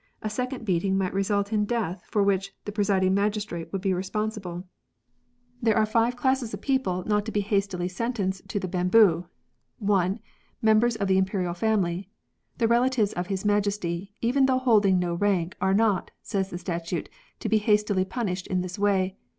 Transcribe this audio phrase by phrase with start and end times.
[0.23, 4.63] A second beating might result in death for which the presiding magistrate would be responsible.]
[5.63, 5.75] TORTURE.
[5.75, 8.67] 139 *' There are five classes of people not to be hastily sentenced to the
[8.67, 9.27] bamboo.
[9.77, 10.19] (1.)
[10.59, 12.09] Members of the Imperial family.
[12.57, 17.07] [The relatives of his Majesty, even though holding no rank, are not, say^ the statute,
[17.39, 19.17] to be hastily punished in this way.